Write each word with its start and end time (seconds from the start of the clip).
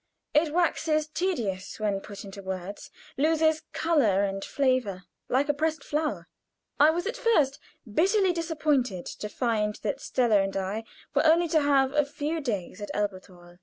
It 0.33 0.51
waxes 0.51 1.05
tedious 1.05 1.79
when 1.79 2.01
put 2.01 2.23
into 2.25 2.41
words 2.41 2.89
loses 3.19 3.61
color 3.71 4.23
and 4.23 4.43
flavor, 4.43 5.03
like 5.29 5.47
a 5.47 5.53
pressed 5.53 5.83
flower. 5.83 6.27
I 6.79 6.89
was 6.89 7.05
at 7.05 7.15
first 7.15 7.59
bitterly 7.85 8.33
disappointed 8.33 9.05
to 9.05 9.29
find 9.29 9.75
that 9.83 10.01
Stella 10.01 10.41
and 10.41 10.57
I 10.57 10.85
were 11.13 11.23
only 11.27 11.47
to 11.49 11.61
have 11.61 11.93
a 11.93 12.03
few 12.03 12.41
days 12.41 12.81
at 12.81 12.89
Elberthal. 12.95 13.59